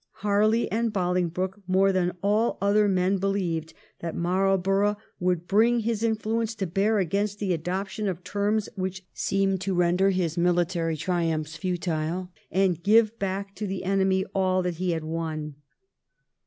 Harley 0.25 0.67
and 0.71 0.91
Bolingbroke, 0.91 1.61
more 1.67 1.91
than 1.91 2.13
all 2.23 2.57
other 2.59 2.87
men, 2.87 3.19
believed 3.19 3.75
that 3.99 4.15
Marlborough 4.15 4.97
would 5.19 5.47
bring 5.47 5.81
his 5.81 6.01
influence 6.01 6.55
to 6.55 6.65
bear 6.65 6.97
against 6.97 7.37
the 7.37 7.53
adoption 7.53 8.07
of 8.07 8.23
terms 8.23 8.67
which 8.73 9.05
seemed 9.13 9.61
to 9.61 9.75
render 9.75 10.09
his 10.09 10.39
military 10.39 10.97
triumphs 10.97 11.55
futile 11.55 12.31
and 12.49 12.81
give 12.81 13.19
back 13.19 13.53
to 13.53 13.67
the 13.67 13.83
enemy 13.83 14.25
aU 14.33 14.63
that 14.63 14.77
he 14.77 14.89
had 14.89 15.03
won. 15.03 15.53